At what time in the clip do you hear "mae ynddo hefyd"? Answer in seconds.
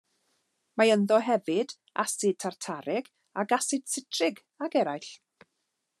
0.81-1.75